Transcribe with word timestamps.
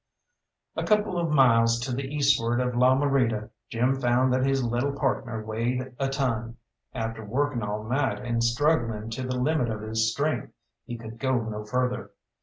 A 0.75 0.83
couple 0.83 1.19
of 1.19 1.29
miles 1.29 1.79
to 1.81 1.93
the 1.95 2.07
eastward 2.07 2.59
of 2.59 2.75
La 2.75 2.95
Morita 2.95 3.51
Jim 3.69 4.01
found 4.01 4.33
that 4.33 4.43
his 4.43 4.63
little 4.63 4.93
partner 4.93 5.45
weighed 5.45 5.93
a 5.99 6.09
ton. 6.09 6.57
After 6.91 7.23
working 7.23 7.61
all 7.61 7.83
night, 7.83 8.17
and 8.17 8.43
struggling 8.43 9.11
to 9.11 9.21
the 9.21 9.37
limit 9.37 9.69
of 9.69 9.81
his 9.81 10.11
strength, 10.11 10.53
he 10.85 10.97
could 10.97 11.19
go 11.19 11.37
no 11.39 11.63
further. 11.65 12.09